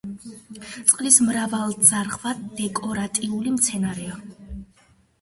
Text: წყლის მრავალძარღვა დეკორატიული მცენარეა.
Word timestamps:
წყლის 0.91 1.19
მრავალძარღვა 1.27 2.33
დეკორატიული 2.65 3.57
მცენარეა. 3.61 4.21